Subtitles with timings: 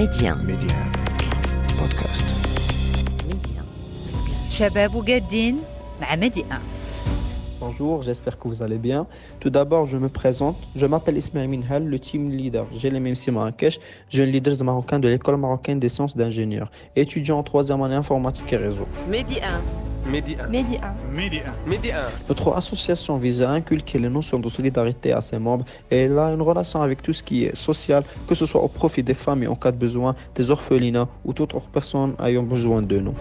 [0.00, 0.34] Médien.
[0.36, 0.78] Médien.
[1.78, 2.24] Podcast.
[3.28, 3.62] Médien.
[4.50, 6.44] Shabab bah, Médien.
[7.60, 9.06] Bonjour, j'espère que vous allez bien.
[9.40, 10.56] Tout d'abord, je me présente.
[10.74, 12.66] Je m'appelle Ismail Minhal, le team leader.
[12.74, 13.78] J'ai les mêmes si Marrakech,
[14.08, 18.56] jeune leader marocain de l'école marocaine des sciences d'ingénieurs, étudiant en troisième année informatique et
[18.56, 18.86] réseau.
[19.06, 19.60] Médien.
[20.10, 20.10] Média.
[20.10, 20.48] Midi 1.
[20.48, 20.94] Mehdi 1.
[21.14, 21.70] Midi 1.
[21.70, 21.96] Midi 1.
[22.28, 26.32] Notre association vise à inculquer les notions de solidarité à ses membres et elle a
[26.32, 29.48] une relation avec tout ce qui est social, que ce soit au profit des familles
[29.48, 33.14] en cas de besoin, des orphelinats ou toute autre personne ayant besoin de nous.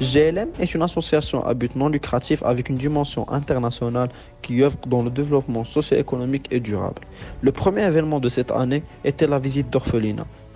[0.00, 4.08] GLM est une association à but non lucratif avec une dimension internationale
[4.40, 7.02] qui œuvre dans le développement socio-économique et durable.
[7.40, 9.70] Le premier événement de cette année était la visite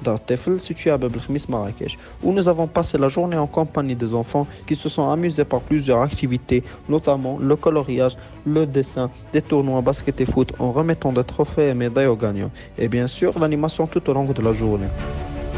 [0.03, 4.15] d'orphelinat d'Artefel situé à Khmis, Marrakech, où nous avons passé la journée en compagnie des
[4.15, 9.81] enfants qui se sont amusés par plusieurs activités, notamment le coloriage, le dessin, des tournois
[9.81, 13.87] basket et foot en remettant des trophées et médailles aux gagnants, et bien sûr l'animation
[13.87, 14.89] tout au long de la journée.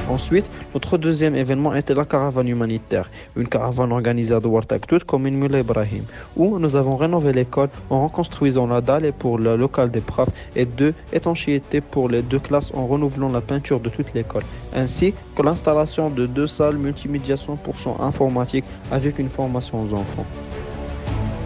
[0.09, 5.27] Ensuite, notre deuxième événement était la caravane humanitaire, une caravane organisée à Douar Taktout comme
[5.27, 9.91] une Moulay Ibrahim, où nous avons rénové l'école en reconstruisant la dalle pour le local
[9.91, 14.15] des profs et deux étanchéités pour les deux classes en renouvelant la peinture de toute
[14.15, 20.27] l'école, ainsi que l'installation de deux salles multimédia 100% informatique avec une formation aux enfants.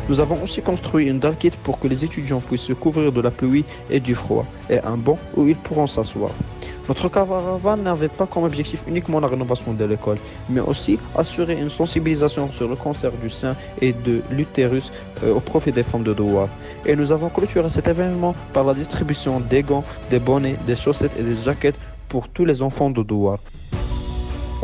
[0.09, 3.21] Nous avons aussi construit une dalle kit pour que les étudiants puissent se couvrir de
[3.21, 6.31] la pluie et du froid, et un banc où ils pourront s'asseoir.
[6.89, 11.69] Notre caravane n'avait pas comme objectif uniquement la rénovation de l'école, mais aussi assurer une
[11.69, 14.91] sensibilisation sur le cancer du sein et de l'utérus
[15.23, 16.49] euh, au profit des femmes de Douar.
[16.85, 21.13] Et nous avons clôturé cet événement par la distribution des gants, des bonnets, des chaussettes
[21.19, 23.39] et des jaquettes pour tous les enfants de Douar.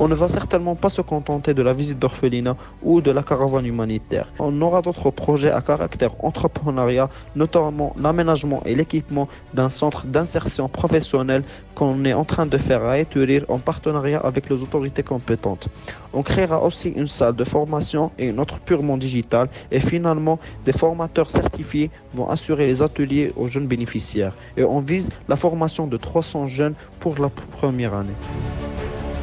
[0.00, 3.66] On ne va certainement pas se contenter de la visite d'orphelinat ou de la caravane
[3.66, 4.32] humanitaire.
[4.38, 11.42] On aura d'autres projets à caractère entrepreneuriat, notamment l'aménagement et l'équipement d'un centre d'insertion professionnelle
[11.74, 15.68] qu'on est en train de faire à Éturir en partenariat avec les autorités compétentes.
[16.12, 20.72] On créera aussi une salle de formation et une autre purement digitale et finalement des
[20.72, 25.96] formateurs certifiés vont assurer les ateliers aux jeunes bénéficiaires et on vise la formation de
[25.96, 28.14] 300 jeunes pour la première année.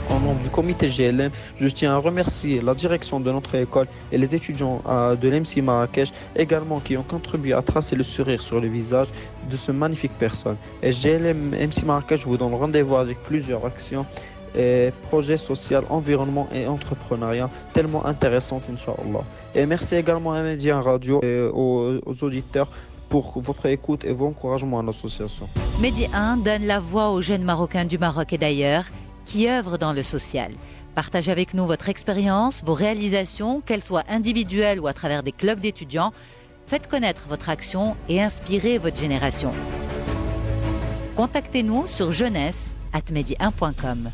[0.09, 4.17] Au nom du comité GLM, je tiens à remercier la direction de notre école et
[4.17, 8.59] les étudiants euh, de l'MC Marrakech également qui ont contribué à tracer le sourire sur
[8.59, 9.07] le visage
[9.49, 10.57] de ce magnifique personne.
[10.83, 14.05] Et GLM MC Marrakech vous donne rendez-vous avec plusieurs actions
[14.57, 19.23] et projets sociaux, environnement et entrepreneuriat tellement intéressantes, Inch'Allah.
[19.53, 22.69] Et merci également à Média Radio et aux, aux auditeurs
[23.09, 25.47] pour votre écoute et vos encouragements à l'association.
[25.79, 28.85] Mehdi 1 donne la voix aux jeunes Marocains du Maroc et d'ailleurs
[29.25, 30.51] qui œuvrent dans le social.
[30.95, 35.59] Partagez avec nous votre expérience, vos réalisations, qu'elles soient individuelles ou à travers des clubs
[35.59, 36.13] d'étudiants.
[36.67, 39.51] Faites connaître votre action et inspirez votre génération.
[41.15, 44.11] Contactez-nous sur jeunesse at medi1.com.